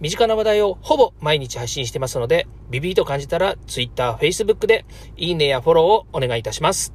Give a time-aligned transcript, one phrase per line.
[0.00, 4.86] 身近な話題をほぼ毎日配信してますので、ビビーと感じたら Twitter、Facebook で
[5.16, 6.94] いいねやフォローをお願いいたします。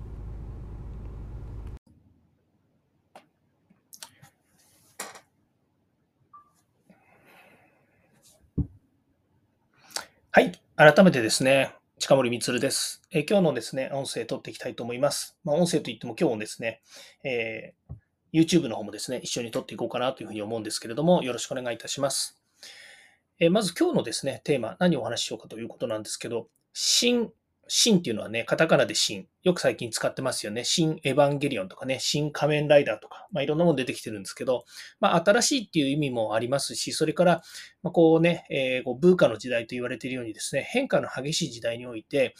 [10.31, 10.59] はい。
[10.75, 13.03] 改めてですね、近森光です。
[13.11, 15.37] えー、今日のですね、音声撮っていきたいと思います。
[15.43, 16.81] まあ、音声といっても今日もですね、
[17.23, 22.41] えー、YouTube の方もですね、一緒に撮っていこうかなというふうに思うんですけれども、よろしくお願いいたします。
[23.37, 27.31] えまず今日のですね、テーマ、何をお話ししようかということなんですけど、新、
[27.67, 29.27] 新っていうのはね、カタカナで新。
[29.43, 30.63] よく最近使ってますよね。
[30.63, 34.63] 新エヴァンゲリオンとかね、新仮面ライダーとか、まあ、いろんなもの出てきてるんですけど、
[35.01, 37.41] まあ、新しいっていう意味もありますし、それから、
[37.83, 42.35] ま、こうね、えー、こうブーカの時代と言われているようにですね、変化の激しい時代において、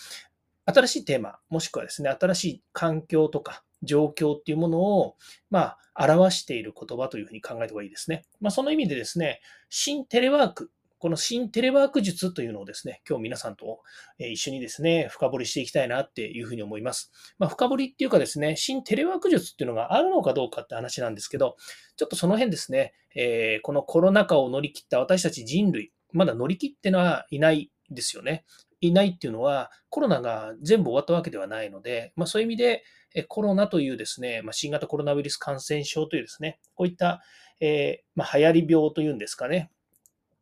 [0.65, 5.15] 新しいテーマ、もしくはですね、新しい環境とか状況っていうものを、
[5.49, 8.23] まあ、表している言葉というふうに考えた方がいいですね。
[8.41, 10.71] まあ、その意味でですね、新テレワーク
[11.05, 13.81] この新テレワーク術というのをですね、今日皆さんと
[14.17, 17.11] 一緒にですね、深掘りしていきたいなっていうふうに思います。
[17.37, 21.57] まあ、深掘りっていうかですね、新テレワーク術っていうのがあるのかどうかって話なんですけど、
[21.95, 28.43] ちょっとその辺ですね、えー、このコロナ禍を乗り切った私たち人類、まだ乗り切ってのはいないですよね。
[28.81, 32.83] いないっていうのは、コロナが全部終わったわけではないので、まあ、そういう意味で、
[33.27, 37.21] コロナというですね、まあ、新型コロナウイルス感染症というですね、こういった、
[37.59, 39.69] えー、まあ、流行り病というんですかね、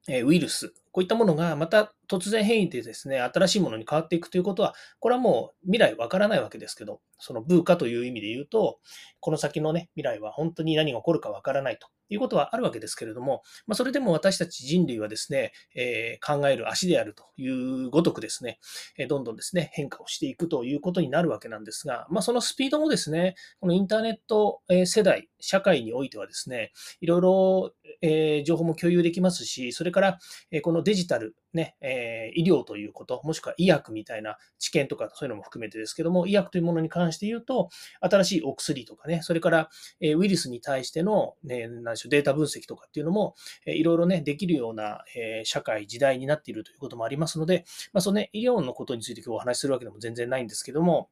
[0.07, 8.79] ウイルス、こういったものがまた突然変異でですね、新しいものに変わっていくということは、これはもう未来わからないわけですけど、そのブーカという意味で言うと、
[9.19, 18.59] この先のね、未来は本当に何が起こるかわからないということはあるわけですけれども、まあ、それでも私たち人類はですね、えー、考える足であるというごとくですね、
[18.97, 30.19] えどんどんですね、変化をしていくということになるわけなんですが、まあ、そのスピードもですね、このインターネット世代、社会においてはですね、いろいろ、え、情報も共有できますし、それから、
[30.51, 37.69] えこのデジタル、ね、えー、医療ということ、もしくは医薬みたいな知見とかそういうのも含めてですけども、医薬というものに関して言うと、
[38.01, 39.69] 新しいお薬とかね、それから、
[39.99, 51.09] えウイルスに対しての、ね、何でしょう、データ分析とかっていうのも、えいろいろね、できるような、え社会、時代になっているということもありますので、まあ、そのね、医療のことについて今日お話しするわけでも全然ないんですけども、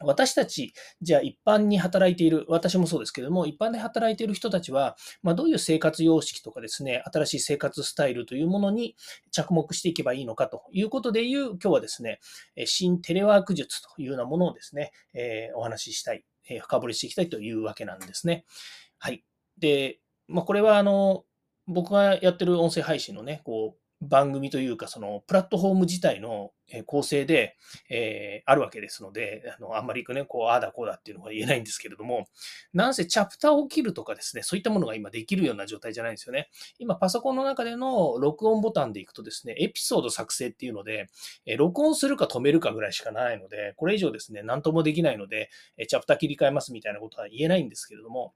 [0.00, 8.96] 私たち、じゃあ一般に働いている、私もそうですけども、一般で働いている人たちは、まあ、どういう生活様式とかですね、新しい生活スタイルというものに
[9.30, 12.20] 着目していけばいいのかということでいう、今日はですね、
[12.66, 18.44] 新テレワーク術というようなものをですね、えー、お話ししたい、えー、深掘りしていきたいというわけなんですね。
[18.98, 19.24] はい。
[19.58, 21.24] で、まあ、これはあの、
[21.66, 26.52] 僕がやってる音声配信のね、こう、番組というか、そのプラットフォーム自体の
[26.84, 27.56] 構成で、
[27.88, 32.26] えー、あるわけですので、あのあんまりね、こう、ああだこうだっていうのは言えないんですけれども、
[32.74, 36.50] なんせチャプターを切るとかですね、そういったものが今できるような状態じゃないんですよね。
[36.78, 41.06] 今、パソコンの中での録音ボタンでいくとですね、エピソード作成っていうので、
[41.46, 45.50] え録音するか止めるかぐらいしかないので、これ以上ですね、何ともできないので、
[45.88, 48.34] チャプター切り替えますみたいなことは言えないんですけれども、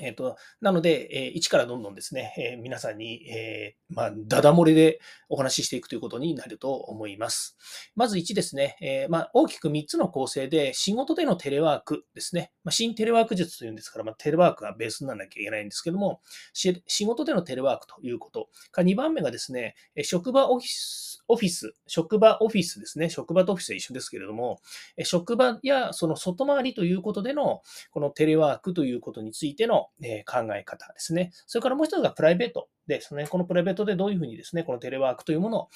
[0.00, 7.56] えっ、ー、と、なので、えー、一からどんどんですね、えー、皆さんに、えー、まあ、ダダ漏れでお話ししていくということになると思います。
[7.94, 12.52] まず1ですね、え、まあ、大きく3つの構成で、仕事でのテレワークですね。
[12.64, 16.20] まあ、新テレワーク術というんですから、まあ、テレワークがベースにならなきゃいけないんですけども、
[16.52, 18.48] 仕事でのテレワークということ。
[18.72, 23.08] か2番目がですね、職場オフィスオフィス、職場オフィスですね。
[23.08, 24.60] 職場とオフィスは一緒ですけれども、
[25.04, 27.62] 職場やその外回りということでの、
[27.92, 29.89] このテレワークということについての
[30.26, 31.30] 考え方ですね。
[31.46, 33.26] それからもう一つがプライベートですね。
[33.26, 35.68] このプライベートでどういうふうにですね、このテレワークというものを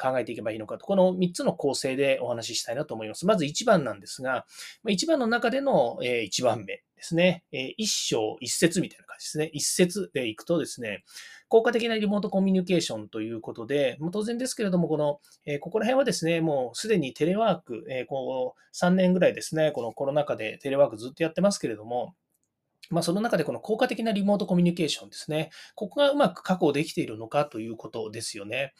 [0.00, 3.26] 考えていけばいいのかと、この3つの構成でお話ししたいなと思います。
[3.26, 4.46] まず1番なんですが、
[4.86, 7.44] 1番の中での1番目ですね。
[7.50, 9.50] 一章一節みたいな感じですね。
[9.52, 11.04] 一節でいくとですね、
[11.48, 15.20] 効果的なリモートコミュニケーションということで、当然ですけれども、この、
[15.60, 22.14] ここら辺はですね、もうすでにテレワーク、こう3年ぐらいですね、このコロナ禍でテレワークずっとやってますけれども、
[22.90, 25.50] まあ、その中でこの効果的なリモートコミュニケーションですね。
[25.74, 28.74] ここがうまく確保できているのかということですよね。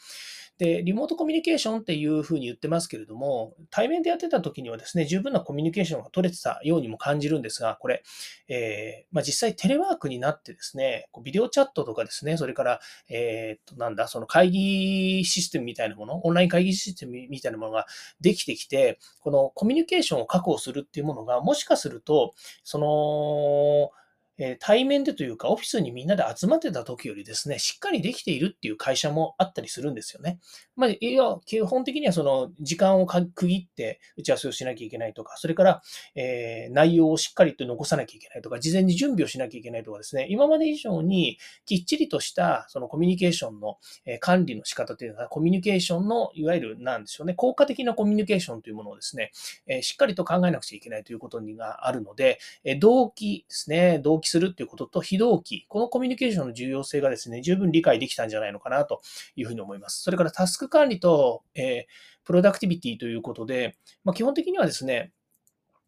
[0.59, 8.03] で、リモートコミュニケーションっていうふうに言ってますけれども、対面でやってた時にはですね、十分なコミュニケーションが取れてたようにも感じるんですが、これ、
[8.47, 12.79] えー、まあ、実際テレワークになってですね、ビデオチャットとかですね、それから、
[13.09, 17.87] えー、と、なんだ、その会議システムみたいなもの、オンライン会議システムみたいなものが
[18.21, 24.02] できてきて、このコミュニケーションを確保するっていうものが、もしかすると、その、
[24.37, 30.39] え対面でというか、オフィスにみんなで集まってた時よりですね、しっかりできているっていう会社もあったりするんですよね。
[30.75, 35.81] まあ、いや、基本的にはその時間を区切って打ち合わせをしなきゃいけないとか、それから、
[36.15, 43.77] えー、内容をしっかりと残さなきゃいけないとか、事前に準備をしなきゃいけないとかですね、今まで以上にきっちりとしたそのコミュニケーションの
[44.19, 49.31] 管理の仕方というのは、コミュニケーションのいわゆるなんでしょうね、効果的なコミュニケーションというものをですね、
[49.67, 59.01] えしっかりと考えなくちゃいけないということがあるので、え動機ですね、動機するっていうことと非同期、このコミュニケーションの重要性がですね、十分理解できたんじゃないのかなと
[59.35, 60.01] いうふうに思います。
[60.01, 65.11] それからタスク管理と、えー、プロダクティビティということで、まあ、基本的にはですね、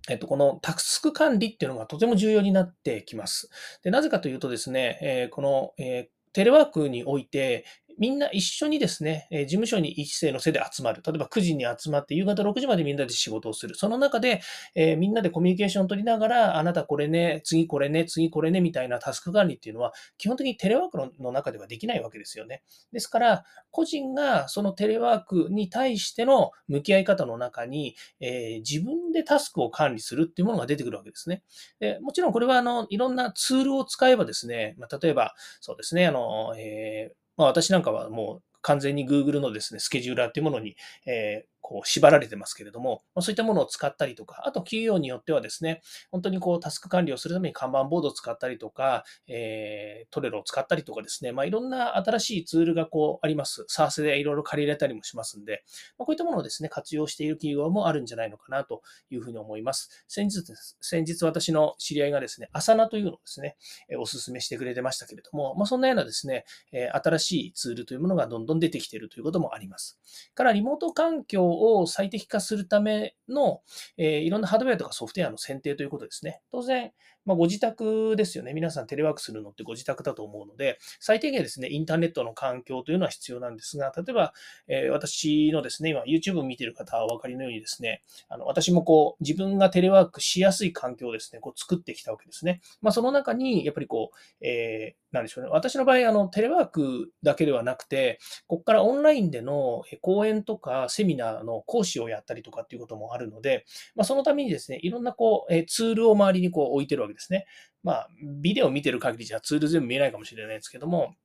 [0.07, 3.49] えっと、このタスク管理っていうのがとても重要になってきます。
[3.83, 7.63] でなぜかというとですね、えー、この、えーテレワークにおいて、
[7.97, 11.01] みんな一緒にですね、事務所に一斉のせで集まる。
[11.05, 13.75] 例えば9時に集まって夕方6時までみんなで仕事をする。
[13.75, 14.41] その中で、
[14.75, 22.63] え、みんなでコミュニケーションを取りながら、あなたこれね、次これね、次これね、みたいなタスク管理っていうのは、基本的にテレワークの中ではできないわけですよね。
[22.91, 31.43] ですから、個人がそのテレワークに対しての向き合い方の中に、え、自分でタスクを管理するっていうものが出てくるわけですね。
[31.79, 45.81] でもちろんこれはあのいろんなツールを使えばですね、まあ、例えばそうですね、あのえーまあ、私なんかはもう完全に Google のですね、スケジューラーっていうものに、えー、こう縛られてますけれども、まそういったものを使ったりとか、あと企業によってはですね、
[46.11, 53.65] 本当にこうタスク管理をするために看板ボードを使ったりとか、えー、トレロを使ったりとかですね、まあ、いろんな新しいツールがこうあります。
[53.67, 55.63] サースでいろいろ借り入れたりもしますんで、
[55.97, 60.05] まあ、こういったものをですね、活用している企業もあるんじゃないのかなというふうに思います。
[60.07, 60.43] 先日、
[60.81, 63.57] 先日私の知り合いがですね、アサナというのをですね、
[63.97, 69.99] お勧めしてくれてましたけれども、まあ、そんなようなですね、新しいツールというものがどんどん出てきているということもあります。
[70.35, 73.61] からリモート環境を最適化するための、
[73.97, 76.41] えー、いろんなハードウェアとかソフトウェアの選定ということですね。
[76.51, 76.91] 当然、
[77.25, 78.53] まあ、ご自宅ですよね。
[78.53, 84.33] 皆さんテレワークするのってご自宅だと思うので、最低限ですね、インターネットの環境というのは必要なんですが、例えば、
[84.67, 92.61] えー、私のですね、今 YouTube 見てる方はお分かりのようにですね、あの私もこう、自分がテレワークしやすい環境をですね、こう作ってきたわけですね。
[92.81, 95.49] まあ、その中に、やっぱりこう、えー、なんでしょうね。
[95.51, 107.47] 私の場合、あの、テレワークだけではなくて、ここからオンラインでの講演とかセミナーの講師をやったりとかっていうこともあるので、まあ、そのためにですね、いろんなこう、えツールを周りにこう置いてるわけですですね。
[107.83, 108.09] まあ、
[108.41, 111.15] ビデオ見てる限りじゃツール全部見えないかもしれないですけども、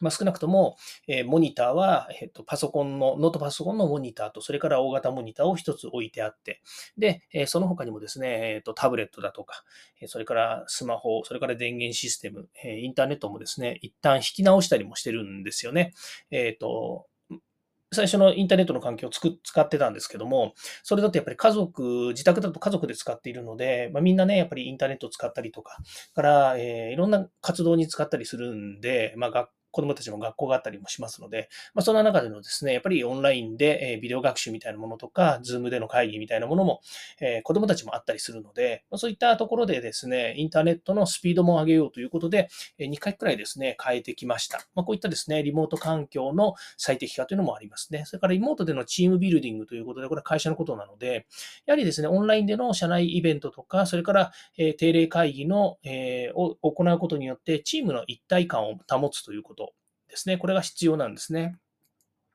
[0.00, 0.76] まあ、少なくとも、
[1.06, 6.62] えー、モニターは、えっと、パソコンの、ノートパソコンのモニターと、それから大型モニターを一つ置いてあって、
[6.96, 9.64] で、えー、その他にもですね、えっと、タブレットだとか、
[10.00, 15.94] えそれからスマホ、それから電源システム、え、インターネットもですね、一旦引き直したりもしてるんですよね。
[16.30, 17.06] えっと、
[17.92, 20.52] 最初のインターネットの環境をつく使ってたんですけども、
[20.82, 25.78] それだとやっぱり家族、自宅だと家族で使っているので、まあ、みんなね、やっぱりインターネットを使ったりとか、
[26.14, 36.80] から、えー、いろんな活動に使ったりするんで、まあ、学子供たちの学校があったりもしますので、まあ、そんな中でのですね、やっぱりオンラインで、えビデオ学習みたいなものとか、ズームでの会議みたいなものも、
[37.20, 42.48] え子供たちもあったりするので、まあ、そういったところでですね、インターネットのスピードも上げようということで、
[42.78, 44.58] え2回くらいですね、変えてきました。
[44.74, 48.04] まあ、こういったですね、リモート環境の最適化というのもありますね。
[48.06, 51.26] それからリモートでのチームビルディングということで、これは会社のことなので、
[51.66, 59.67] やはりですね、オンラインでの社内イベントとか、それから、え定例会議の、えを行うことによって、チームの一体感を保つということ
[60.08, 60.38] ですね。
[60.38, 61.56] これが必要なんですね。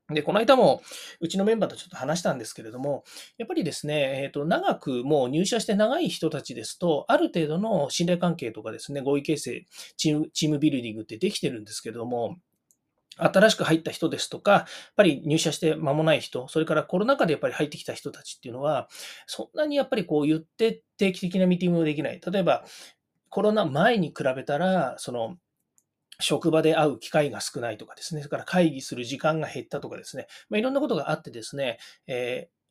[0.10, 0.82] で、この間も
[1.22, 3.04] うちのメンバーとちょっと話したんですけれども、
[3.38, 9.66] やっぱりですね、えっ、ー、と、長くもう入社して長い人たちですと、ある程度の信頼関係とかですね、合意形成、
[9.96, 12.38] チーム、チームビルディングってできてるんですけれども、
[13.16, 14.66] 新しく入った人ですとか、やっ
[14.96, 18.90] ぱり入社して間もない人、それからコロナ禍でやっぱり入ってきた人たちっていうのは、
[19.28, 22.20] そんなにやっぱりこう言って定期的なミーティングもできない。
[22.20, 22.66] 例えば、
[23.30, 25.38] コロナ前に比べたら、その
[26.24, 31.78] 職場で会う機会が少ないとかですね、それから会議する時間が減ったとかですね、まあ、いろんなことがあってですね、
[32.08, 32.63] えー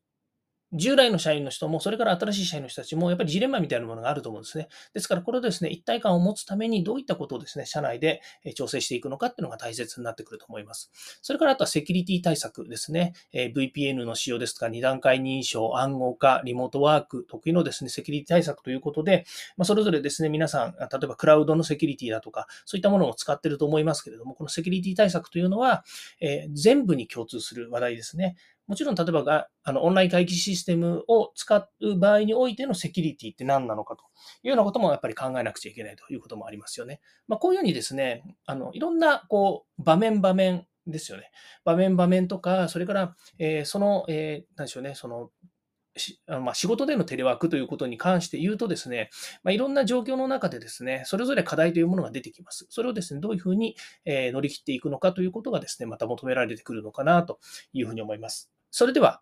[0.72, 4.68] 従来の社員の人も、それから新しい社員の人たちも、やっぱりジレンマみたいなものがあると思うんですね。
[4.94, 8.22] ですから、これをですね、一体感を持つために、どういったことをですね、社内で
[8.54, 10.90] 調整していくのかっていうのが大切になってくると思います。
[11.22, 13.12] それから、あとはセキュリティ対策ですね。
[13.32, 19.26] VPN の使用ですとか、二段階認証、暗号化、リモートワーク、得意のですね、セキュリティ対策ということで、
[19.56, 25.84] まあ、それぞれですね、皆さん、例えばクラウドのセキュリティだとか、そういったものを使ってると思いますけれども、このセキュリティ対策というのは、
[26.20, 28.36] え、全部に共通する話題ですね。
[28.66, 34.04] もちろん、例えばが、あの、オンライン会議システムを使う場合においてのセキュリティって何なのかと
[34.42, 37.00] いうようなこともやっぱり考えなくちゃいけないということもありますよね。
[37.26, 41.30] まあ、こういうふうにですね、あの、いろんな、こう、場面場面ですよね。
[41.64, 45.30] 場面場面とか、それから、えー、その、えー、なんでしょうね、その、
[46.26, 49.10] まあ、仕事でのテレワークということに関して言うとですね、
[49.42, 52.66] まあ、いろんな状況の中でですね、それぞれ課題というものが出てきます。
[52.70, 57.40] それをですね、どういうふうに乗り切っていくのかということがですね、また求められてくるのかなと
[57.72, 58.50] いうふうに思います。
[58.70, 59.20] それでは、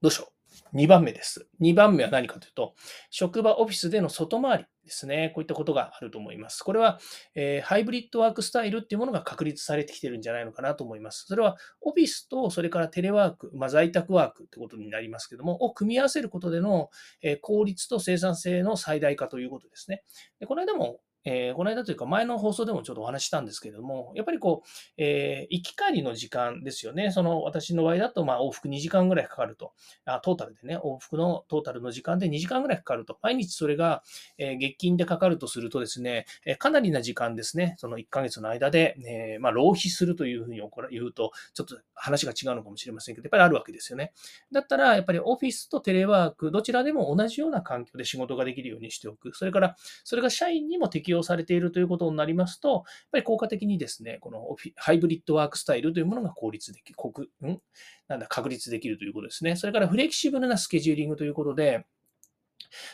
[0.00, 0.37] どうしよう。
[0.74, 1.48] 2番目です。
[1.60, 2.74] 2番目は何かというと、
[3.10, 5.32] 職場オフィスでの外回りですね。
[5.34, 6.62] こういったことがあると思います。
[6.62, 6.98] これは、
[7.34, 11.26] えー、ハイブリッドワークスタイルっていうものが確立されてきてるんじゃないのかなと思います。
[11.26, 16.90] それは、オフィスと、それからテレワーク、まあ、在宅ワークってことになりますけども、を組み合わせることでの、
[17.22, 20.02] えー、効率と生産性の最大化ということですね。
[20.40, 27.10] でこの間もえー、この間というか前の放送でもちょっとお話したんですけれども、やっぱりこう、えー、行き帰りの時間ですよね。
[27.10, 29.72] その私の場合だと、まあ往復2時間ぐらいかかると。
[30.04, 33.18] あトータルでね、往復のトータルの時間で2時間ぐらいかかると。
[33.22, 34.02] 毎日それが、
[34.38, 37.74] えー、月金でかかるとするとですね、えかなりな時間ですね。
[37.78, 40.60] その1ヶ月の間で、えまあ浪費するというふうに
[40.90, 44.12] 言うと、ちょっと話が違うのかもしれませんけど、やっぱりあるわけですよね。
[44.52, 49.32] だったら、やっぱりオフィスとテレワーク、どちらでも同じような環境で仕事ができるようにしておく。
[49.34, 57.60] それから、それが社員にも適用されているということになりますと、やっぱり効果的にですね、このハイブリッドワークスタイルというものが効率でき、国、ん？
[58.08, 59.56] なんだ、確立できるということですね。
[59.56, 61.86] それからフレキシブルなスケジューリングということで、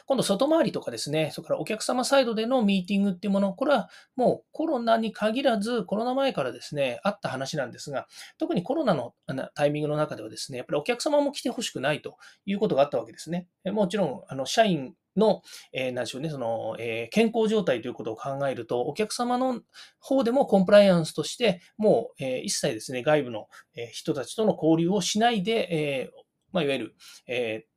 [0.06, 8.06] 今度、外回りとかですね、それからお客様サイドでのミーティングっていうもの、これはもうコロナに限らず、コロナ前からですね、あった話なんですが、
[8.38, 9.14] 特にコロナの
[9.54, 13.48] タイミングの中ではですね、やっぱりお客様も来てほしくないということがあったわけですね。
[13.64, 15.42] もちろん、あの社員の、
[15.72, 19.60] えー、なんでしょうね、その、えー、健康状態ということを考えると、お客様の
[19.98, 23.48] 方でもコンプライアンスとして、もう、えー、一切ですね、外部の
[23.92, 26.94] 人たちとの交流をしないで、えーまあ、いわゆる、
[27.26, 27.74] えー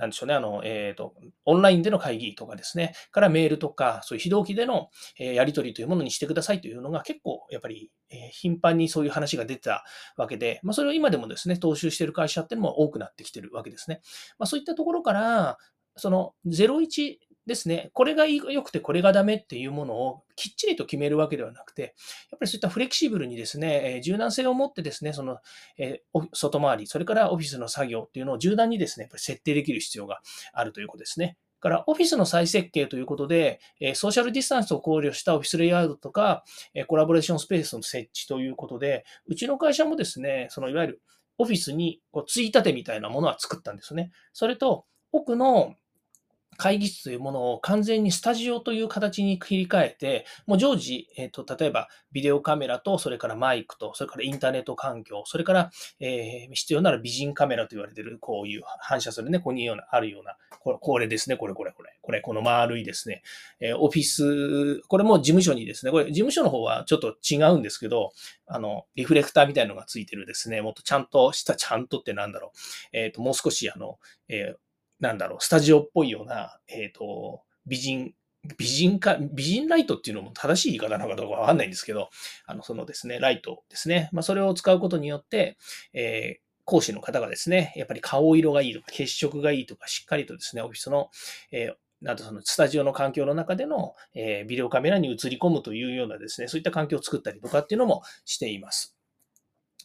[0.00, 9.84] なんでしょうね、あの、えっ、ー、と、オンラインでの会議とかですね、からメールとか、そういう非同期での、えやり取りというものにしてくださいというのが結構、やっぱり、え頻繁にそういう話が出てた
[10.16, 14.00] わけで、まあ、それを今でもですね、踏襲している会社っていうのも多くなってきてるわけですね。
[14.38, 15.58] まあ、そういったところから、
[15.96, 21.94] その01ですね、これが良くてこれがダメっていうものをきっちりと決めるわけではなくて、
[22.30, 25.38] やっぱりそういったフレキシブルにですね、え柔軟性を持ってですね、その、
[25.76, 30.20] え外回り、それからオフィスの作業っていうのを柔軟にですね、やっぱり設定できる必要が
[30.52, 31.36] あるということですね。
[31.60, 33.60] から、オフィスの再設計ということで、
[33.94, 36.44] ソーシャルディスタンスを考慮したオフィスレイアウトとか、
[36.86, 41.02] コラボレーションスペースの設置ということで、うちの会社もですね、そのいわゆる
[41.38, 44.10] オフィスにこうつい立てみたいなものは作ったんですね。
[44.32, 45.74] それと、奥の
[46.60, 63.22] 会議室というものを完全にスタジオという形に切り替えて、もう常時、えっ、と、例えばビデオカメラと、それからマイクと、それからインターネット環境、それから、えー、必要なら美人カメラと言われている、こういう反射するね、こういうような、あるような、これこれですね、これこれこれ、これ、この丸いですね、
[63.60, 68.12] えー、オフィス、これも事務所にですね、これ事務所の方はちょっと違うんですけど、
[68.46, 73.98] あの、リフレクターみたいなのがついてるですね、もっとちゃんとした、ちゃんとってなんだろう、えっ、と、もう少しあの、
[74.28, 74.69] えー
[75.00, 78.14] なんだろう、スタジオっぽいような、えっ、ー、と、美人、
[78.56, 82.10] 美人か、美人ライトっていうのも正しい言い方なのかどうかわかんないんですけど、
[82.46, 84.08] あの、そのですね、ライトですね。
[84.12, 85.58] まあ、それを使うことによって、
[85.92, 91.10] えー、講師の方がですね、やっぱり顔色がいいとか、血色がいいとか、しっかりとですね、オフィスの、
[91.50, 98.96] えー、なんとそのスタジオの環境の中での、えー、ビデオカメラに映り込むというようなですね、そういった環境を作ったりとかっていうのもしています。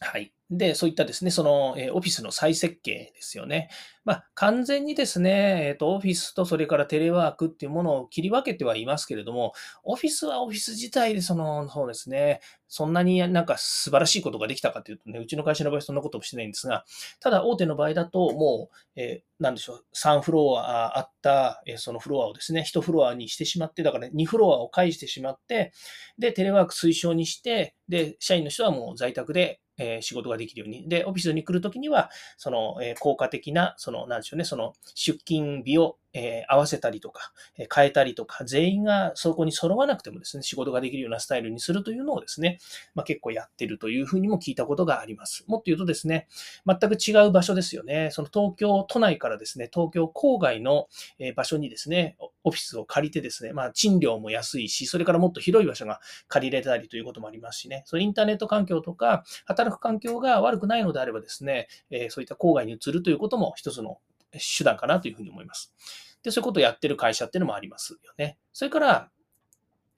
[0.00, 0.32] はい。
[0.50, 3.68] で、そういったですね、その、えオフィスの再設計ですよね。
[4.04, 16.84] まあ、完全にですね、えっ、と、オフィスとそれからテレワークっていうものを切り分けてはいますけれども、オフィスはオフィス自体でその、そうですね、そんなになんか素晴らしいことができたかというとね、うちの会社の場合そんなこともしてないんですが、
[17.18, 25.72] ただ大手の場合だともう、えー、なんでしょう、3フロアあった、えそのフロアをですね、1フロアにしてしまって、だから2フロアを介してしまって、
[26.18, 30.88] で、テレワーク推奨にして、で、社員の人はもう在宅でえ仕事ができるように。
[30.88, 42.58] で、オフィスに来るときには、その、え効果的な、その、なんでしょうね、その、出勤日を、えー、合わせたりとか、え変えたりとか、全員がそこに揃わなくてもですね、仕事ができるようなスタイルにするというのをですね、
[42.94, 45.44] まあ、結構やってるというふうにも聞いたことがあります。
[45.46, 46.26] もっと言うとですね、
[46.66, 48.08] 全く違う場所ですよね。
[48.12, 50.88] その東京都内からですね、東京郊外の
[51.34, 63.98] 場所にですね、オフィスを借りてですね、まあ、賃料も安いし、それからもっと広い場所が借りれたりということもありますしね、そのインターネット環境とか、働く環境が悪くないのであればですね、えそういった郊外に移るということも一つの
[64.32, 65.72] 手段かなというふうに思います。
[66.26, 68.36] で、そういうことをやってる会社っていうのもありますよね。
[68.52, 69.10] それから、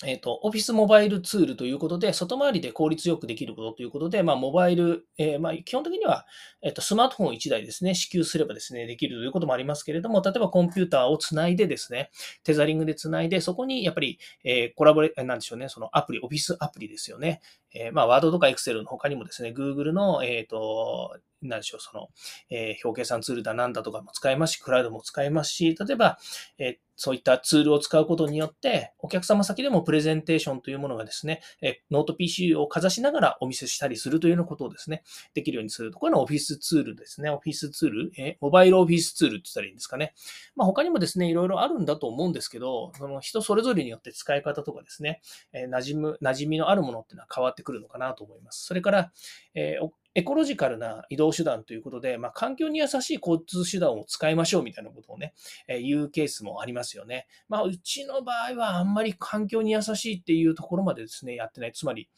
[0.04, 6.24] えっ、ー、と、オフィスモバイルツールということで、外回りで効率よくできることということで、まあ、モバイル、えー、まあ、基本的には、
[6.62, 12.10] えっ、ー、と、スマートフォン1台ですね、支給すればですね、できるということもありますけれども、例えばコンピューターをつないでですね、
[12.44, 17.40] テザリングでつないで、そこにやっぱり、えコラボレ、なんでしょうね、そのアプリ、オフィスアプリですよね。
[17.74, 22.08] えまあ、ワードとかエクセルの他にもですね、Google の、えっ、と、なんでしょう、その、
[22.50, 26.18] え表計算ツールだなんだとかも使えますし、クラウドも使えますし、例えば、
[26.58, 36.00] えそういったツールを使うことによって、お客様先でもプレゼンテーションというものがですね、えノート PC をかざしながらお見せしたりするというようなことをですね、できるようにすると。
[36.00, 37.30] こういうのオフィスツールですね。
[37.30, 40.12] オフィスツール、えモバイルオフィスツールって言ったらいいんですかね。
[40.56, 45.20] まあ、他にもですね、いろいろあるんだと思うんですけど、その人それぞれによって使い方とかですね、
[45.52, 48.66] え、馴染む、馴染みのあるものっていうのは変わってくるのかなと思います。
[48.66, 49.12] それから、
[49.54, 49.78] え
[50.18, 55.32] エコロジカルな移動手段ということで、まあ、環境に優しい交通手段を使いましょうみたいなことをね、
[55.68, 57.28] えー、言うケースもありますよね。
[57.48, 61.72] まあ、うちの場合はあんまり環境に優しいっていうところまでですね、やってない。
[61.72, 62.08] つまり、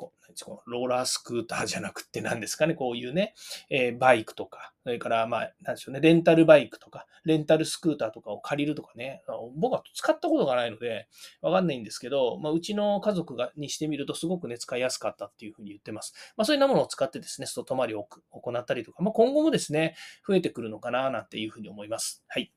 [0.00, 0.12] こ
[0.66, 3.34] う、ローラースクーターじゃなくて何ですかね、こういうね、
[3.68, 9.22] えー、バイクとか、それから、まあ、なんでしょうね、レンタルバイクとか、レンタルスクーターとかを借りるとかね、
[9.56, 11.08] 僕は使ったことがないので、
[11.42, 16.14] わかんないんですけど、まあ、うちの家族がにしてみるとすごくね、使いやすかったっていうふうに言ってます。
[16.36, 22.24] まあ、そういうなものを使ってですね、外泊まりを行ったりとか、まあ、今後もですね、増えてくるのかな、なんていうふうに思います。
[22.28, 22.52] はい。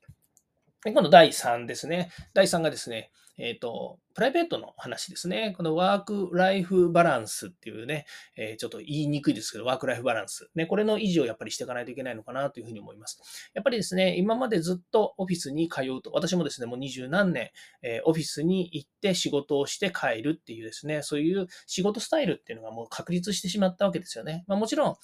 [0.85, 2.11] 今度第3ですね。
[2.33, 5.53] 第3がですね、えっ、ー、と、プライベートの話ですね。
[5.57, 8.05] このワークライフバランスっていうね、
[8.37, 10.49] えー、ちょっと言いにくいですけど、ワークライフバランス。
[10.55, 13.49] ね、これの維持をやっぱりしていかないといけないのかなというふうに思います。
[13.53, 17.49] やっぱりですね、今までずっとオフィスに通うと、私もですね、もう二十何年、
[17.81, 24.43] えー、オフィスに行って仕事をして帰るっていうですね、そういう仕事スタイルっていうのがもう確立してしまったわけですよね。
[24.47, 24.95] まあ、もちろん、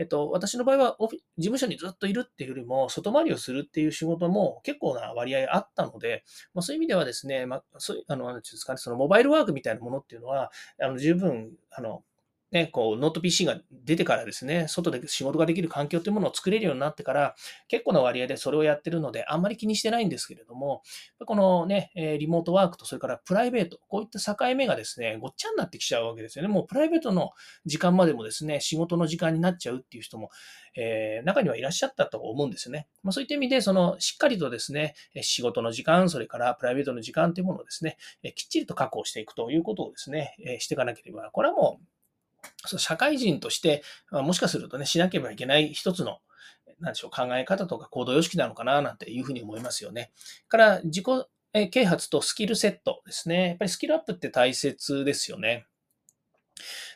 [0.00, 12.02] えっと、私の場合は事務所にずっといるっていうよりも、外回りをするっていう仕事も結構な割合あったので、まあ、そういう意味ではですね、まあ、そういう、あの、なんですかね、そのモバイルワークみたいなものっていうのは、あの十分、あの、
[12.52, 17.34] ね、こう、ノート PC が出てからですね、外で仕事ができる環境というものを作れるようになってから、
[17.68, 20.82] 結構な割合でそれをやってるので、あんまり気にしてないんですけれども、
[21.24, 26.48] このね、リモートワークと、それからプライベート、こういった境目がですね、ごっちゃになってきちゃうわけですよね。
[26.48, 27.30] もうプライベートの
[27.66, 30.30] 時間までもですね、仕事の時間になっちゃうっていう人も、
[30.76, 32.88] えー、中にはいらっしゃったと思うんですよね。
[33.02, 37.96] まあ、そういった意味で、その、しっかりとですね、仕事の時間、それからプライベートの時間というものをですね、
[38.34, 41.99] きっちりと確保していくということをですね、していかなければ、これはもう、
[42.64, 46.18] 社会人としてま、もしかするとね、しなければいけない一つの、
[46.80, 50.12] なんでしょう、考え方とか行動様式なのかな、なんていうふうに思いますよね。
[50.48, 51.06] から自己
[51.70, 53.48] 啓発とスキルセットですね。
[53.48, 55.66] やっぱりスキルアップって大切ですよね。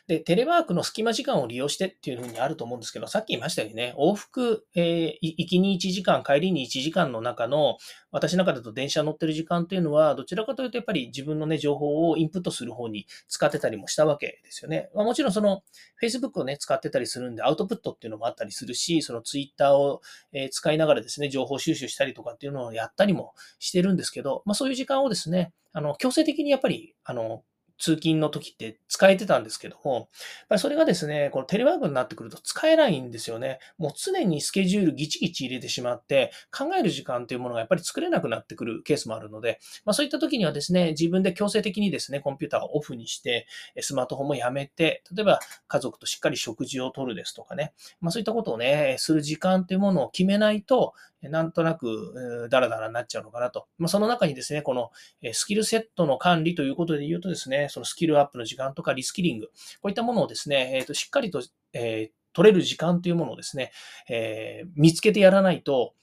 [0.07, 7.77] で、テレワークの隙間時間を利用してっていうふうにあると思うんですけど、さっき言いましたようにね、往復、えー、行きに1時間、帰りに1時間の中の、
[8.11, 14.89] 私の中だと電車乗ってる時間っていうのは、どちらかというとやっぱり自分のね、情報をインプットする方に使ってたりもしたわけですよね。
[14.93, 15.63] まあ、もちろんその、
[16.01, 20.01] Facebook をね、使ってたりするんで、アウトプットっていうのもあったりするし、その Twitter を、
[20.33, 27.43] え使いながらですね、情報収集したりとかっていうのをやったりもしてるんですけど、まあそういう時間をですね、あの、強制的にやっぱり、あの、
[27.77, 30.09] 通勤の時って使えてたんですけども、
[30.57, 33.59] それがですね、このテレワークになってくると使えないんですよね。
[33.77, 43.47] もう常にスケジュールギチギチ入れてしまって、考える時間というものがやっぱり作れなくなってくるケースもあるので、まあ、そういった時にはですね、自分で強制的にですね、コンピューターをオフにして、
[43.79, 50.93] スマートフォンもやめて、例えば家族としっかり食事をとるですとかね、まあ、そういったことをね、する時間というものを決めないと、
[51.29, 53.67] なんとなく、ダラダラになっちゃうのかなと。
[53.77, 54.91] まあ、その中にですね、この
[55.33, 59.53] スキルセットの管理ということで言うとですね、そのスキルアップの時間とかリスキリング、こ
[59.85, 61.41] ういったものをですね、えー、としっかりと、
[61.73, 63.71] えー、取れる時間というものをですね、
[64.09, 65.93] えー、見つけてやらないと、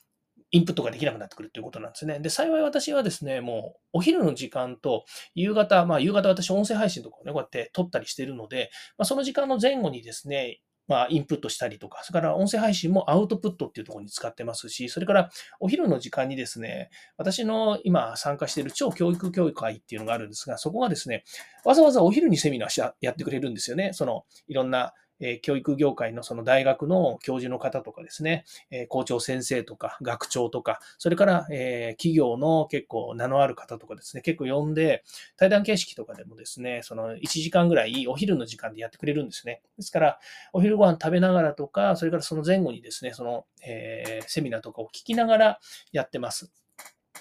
[0.55, 2.21] インプットができなくなってくるということなんですね。
[2.21, 10.61] で、幸い私はですね、もうお昼の時間と夕方、まあ夕方私音声配信とかをね、こうやって撮ったりしてるので、まあ、その時間の前後にですね、
[10.93, 21.25] まあ、インプットしたりとか、それから音声配信もアウトプットっていうところに使ってますし、それからお昼の時間にですね、私の今参加している超教育協会っていうのがあるんですが、そこがですね、
[21.65, 23.95] わざわざお昼にセミナーやってくれるんですよね。
[23.95, 35.05] その、いろんなえ教育業界のその大学の教授の方とかですね、え校長先生とか学長とか、それから、え企業の結構名のある方とかですね、結構呼んで、
[35.37, 39.63] 対談形式とかでもですね、その1時間ぐらいお昼の時間でやってくれるんですね。
[39.77, 40.19] ですから、
[40.53, 45.61] お昼ご飯食べながらとか、それからその前後にですね、その、え、セミナーとかを聞きながら
[45.93, 46.51] やってます。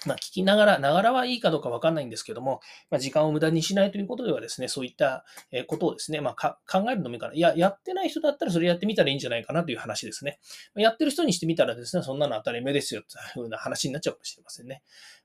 [0.06, 2.60] まあ、聞きながら、ながらはいいかどうかわかんないんですけども、
[2.90, 5.24] まあ、時間を無駄にしないということではですね、そういった
[5.66, 10.38] ことをですね、まあ、考えるのもいいから、いや、やってない人だったらそれやってみたらいいんじゃないかなという話ですね。
[10.76, 14.82] やってる人にしてみたらですね、そんなの当たり前ですよというふうな話になっちゃうかもしれませんね。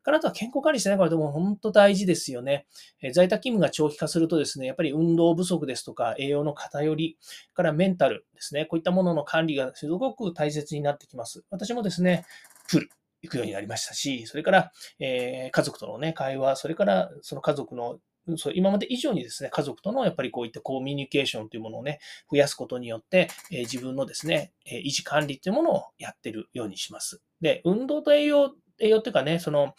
[0.08, 2.66] からあとは健康管理してないからでも本当大事ですよね。
[3.02, 7.18] え在宅勤務が長期化するとですね、やっぱり運動不足ですとか、栄養の偏り、
[7.54, 11.44] からメンタルですね、こういったものの管理がすごく大切になってきます。
[11.50, 12.26] 私もですね、
[12.70, 12.90] プル、
[13.28, 18.00] 行くようになりましたし、それから、えー、家族とのね、会話、それからその家族の
[18.36, 27.22] そう今まで以上にですね、家族とのやっぱりこういったコミュニケーションというものをね、増やすことによって、えー、自分のですね、えー、維持管理というものをやってるようにします。
[27.40, 29.76] で、運動と栄養、栄養っていうかね、その、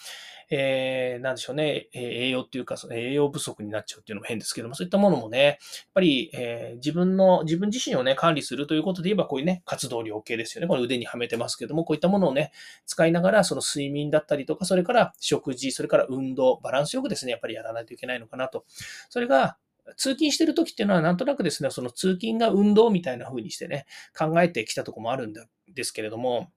[0.50, 5.56] えー、なんでしょうね、え栄養っていうか、その栄養不足になっちゃうっていうのも変ですけども、そういったものもね、やっ
[5.94, 10.68] ぱり、えー、自分の、自分自身をね、管理するということで言えば、こういうね、活動量系ですよね。
[10.68, 12.52] これ腕にはめてますけども、こういったものをね、
[12.86, 18.64] 使いながら、その睡眠だったりとか、それから食事、それから運動、バランスよくですね、やっぱりやらないといけないのかなと。
[19.10, 19.58] それが、
[19.96, 26.50] 通勤してる時っていうのはなんとなくですね、その通勤が運動みたいな風にしてね、考えてきたとこもあるんですけれども、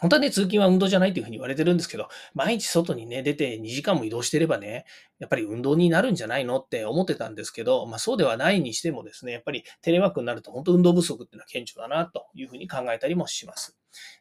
[0.00, 4.84] 本当はね、通勤は運動じゃないというふうに言われてるんですけど、毎日外にね、出て2時間も移動してればね、
[5.18, 13.76] やっぱり運動になるんじゃないのって思ってたんですけど、まあそうではないにしてもですね、やっぱりテレワークになると本当運動不足っていうのは顕著だなというふうに考えたりもします。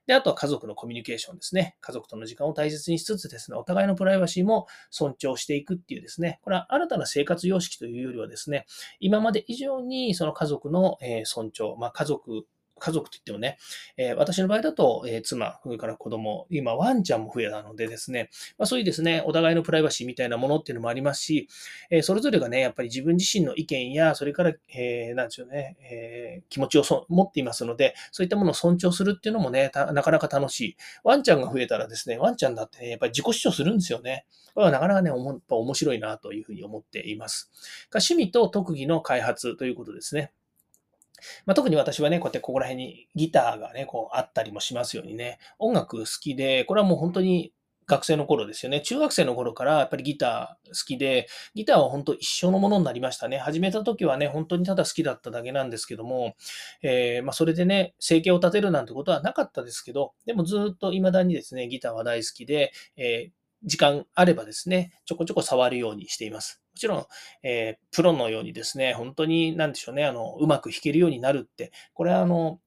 [0.06, 1.76] で、あとは家族のコミュニケーションですね。
[1.82, 8.66] 家族との時間を大切にしつつですね、お互いのプライバシーも尊重していくっていうですね、これは新たな生活様式というよりはですね、
[9.00, 12.46] 今まで以上にその家族の尊重、まあ家族
[12.80, 13.58] 家族といってもね、
[13.98, 21.48] えー、私の場合だと、えー、妻、それから子供、今ワンちゃんも増えたのでですね、まあ、そういうですね、お互いのプライバシーみたいなものっていうのもありますし、
[21.90, 30.78] えー、それぞれがね、やっぱり自分自身の意見や、それから、えー、なんでしょうね、えー、気持ちをそ持っていますので、そういったものを尊重するっていうのもね、なかなか楽しい。
[31.04, 34.26] ワンちゃんが増えたらですね、ワンちゃんだって、ね、やっぱり自己主張するんですよね。
[34.54, 37.52] これはなかなかね、おも面白いなというふうに思っています。
[37.94, 40.32] 趣味と特技の開発ということですね。
[41.46, 47.54] まあ、特に私はね、こうやってここら辺にギターがね、こうあったりもしますようにね、音楽好きで、これはもう本当に
[47.86, 48.82] 学生の頃ですよね。
[48.82, 53.38] 中学生の頃からやっぱりギター好きで、ギターは本当一生のものになりましたね。
[53.38, 56.36] 始めた時はね、本当にただ好きだっただけなんですけども、
[56.82, 63.32] えー、まあ、それでね、生計を立てるなんてことはなかったですけど、でもずっと未だにですね、ギターは大好きで、えー、
[63.64, 66.63] 時間あればですね、ちょこちょこ触るようにしています。
[66.74, 67.06] もちろん、
[67.44, 72.60] えー、プロのようにですね、本当に、なんでしょうね、あの、うまく弾けるようになるって、これはあの、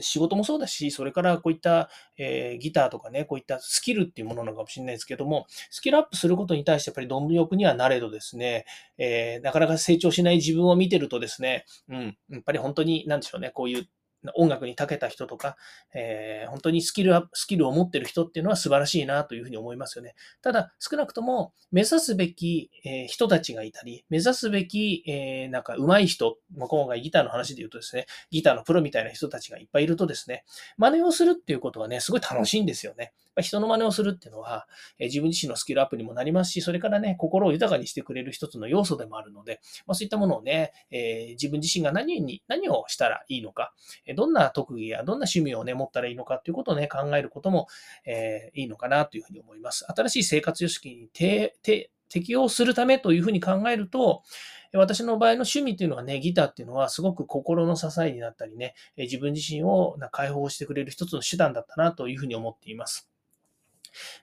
[0.00, 8.64] 仕事もそうだし、それからこういった、えー、ギターとかね、こういったスキルっていうものなのかもしれないですけども、スキルアップすることに対してやっぱり貪欲にはなれどですね、
[8.98, 13.88] えー、なかなか成長しない自分を見てるとですね、うん、やっぱり本当に、なんでしょうね、こういう
[14.36, 15.56] 音楽に長けた人とか、
[15.94, 20.14] えー、本当にスキルスキルを持ってる人っていうのは素晴らしいなというふうに思いますよね。
[20.42, 30.44] ただ、少なくとも目指すべき、えー、人たちがいたり、目指すべき、えー、なんか上手い人、まあ、今回ギターの話で言うとですね、ギターのプロみたいな人たちがいっぱいいるとですね、
[30.78, 33.12] 真似をするっていうことはね、すごい楽しいんですよね。
[33.40, 34.66] 人の真似をするっていうのは、
[34.98, 43.72] え自分自身のスキルアップにもなりますし、それからね、心を豊かにしてくれる一つの要素でもあるので、まあ、そういったものをね、え自分自身が何に、何をしたらいいのか、
[44.14, 47.68] どんな特技やどんな趣味をね、持ったらいいのかっていうことをね、考えることも、
[48.04, 49.86] えー、いいのかなというふうに思います。
[49.86, 51.08] 新しい生活様式に
[52.08, 54.22] 適応するためというふうに考えると、
[54.74, 63.08] 私の場合の趣味っていうのはね、ギターっていうのはすごく心の支えになったりね、自分自身を解放してくれる一つの手段だったなというふうに思っています。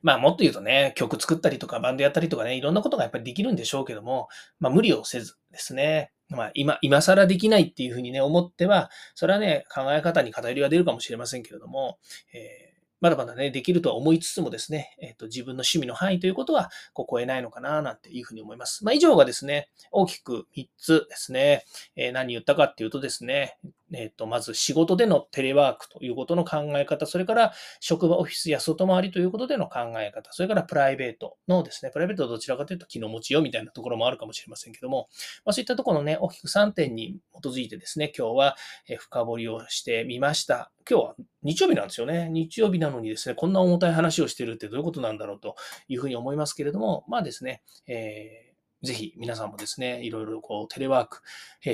[0.02, 4.28] まあもっと言うとね、曲作ったりとかバンドやったりとかね、いろんなことがやっぱりできるんでしょうけども、
[4.60, 11.98] まあ無理をせずですね、まあ、今、今更できないっていうふうにね、思っては、それはね、考え方に偏りが出るかもしれませんけれども、
[12.34, 12.70] えー
[13.02, 18.84] まだまだね、できるとは思いつつもですね、えっ、ー、と、自分の趣味の範囲ということは、こう超えないのかな、なんていうふうに思います。
[18.84, 21.64] まあ、以上がですね、大きく3つですね、
[21.96, 23.58] えー、何言ったかっていうとですね、
[23.94, 35.10] えっ、ー、と、まず仕事でのテレワークということの考え方、それから職場オフィスや外回りということでの考え方、それからプライベートのですね、プライベートはどちらかというと気の持ちよみたいなところもあるかもしれませんけども、
[35.46, 38.58] まあ、そういったところのね、大きく3点に基づいてですね、今日は
[39.00, 40.72] 深掘りをしてみました。
[40.90, 42.30] 今日は日曜日なんですよね。
[42.30, 45.56] 日曜日なのにですね、こんな重たい話をしてるってどういうことなんだろうと
[45.88, 51.22] いうふうに思いますけれども、まあですね、えー、ぜひ皆さんもですね、いろいろこうテレワーク、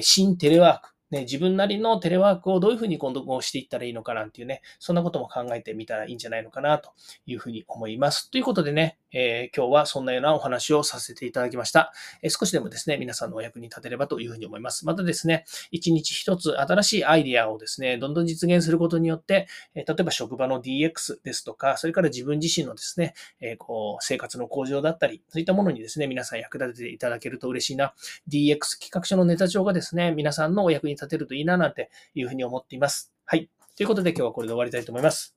[0.02, 6.92] 新テレワーク、ね、自分なりのテレワークをどういうふうに今後していったらいいのかなんていうね、そんなことも考えてみたらいいんじゃないのかなと
[7.26, 8.30] いうふうに思います。
[8.30, 11.94] ということでね、えー、今日はそんなようなお話をさせていただきました。
[12.22, 14.86] えー、少しでもですね、皆さんのお役に立てればというふうに思います。
[14.86, 27.94] またですね、一日一つ新しいアイディアをですね、どんどん実現することによって、えー、例えば職場の DX ですとか、それから自分自身のですね、えこう生活の向上だったり、そういったものにですね、皆さん役立てていただけると嬉しいな。
[28.30, 33.14] DX 企画書のネタ帳がですね、皆さんのお役に立立てるといいななんていうふうに思っています。
[33.26, 33.50] はい。
[33.76, 35.36] ということで今日はこれで終わりたいと思います。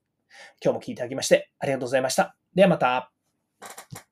[0.63, 2.35] 今日も聞いていただきましてありがとうございました。
[2.53, 4.08] ではまた。